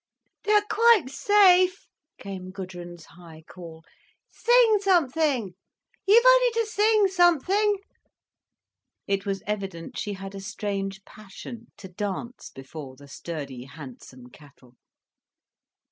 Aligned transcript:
"They 0.45 0.53
are 0.53 0.65
quite 0.67 1.11
safe," 1.11 1.85
came 2.17 2.49
Gudrun's 2.49 3.05
high 3.05 3.43
call. 3.47 3.83
"Sing 4.31 4.79
something, 4.81 5.53
you've 6.07 6.25
only 6.25 6.51
to 6.53 6.65
sing 6.65 7.07
something." 7.07 7.75
It 9.05 9.27
was 9.27 9.43
evident 9.45 9.99
she 9.99 10.13
had 10.13 10.33
a 10.33 10.41
strange 10.41 11.05
passion 11.05 11.67
to 11.77 11.87
dance 11.87 12.49
before 12.49 12.95
the 12.95 13.07
sturdy, 13.07 13.65
handsome 13.65 14.31
cattle. 14.31 14.73